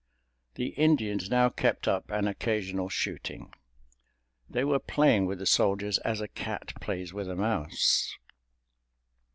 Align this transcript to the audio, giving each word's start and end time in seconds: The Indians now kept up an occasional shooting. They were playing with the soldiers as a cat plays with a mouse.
The 0.55 0.69
Indians 0.69 1.29
now 1.29 1.49
kept 1.49 1.87
up 1.87 2.09
an 2.09 2.27
occasional 2.27 2.89
shooting. 2.89 3.53
They 4.49 4.63
were 4.63 4.79
playing 4.79 5.27
with 5.27 5.37
the 5.37 5.45
soldiers 5.45 5.99
as 5.99 6.21
a 6.21 6.27
cat 6.27 6.73
plays 6.79 7.13
with 7.13 7.29
a 7.29 7.35
mouse. 7.35 8.17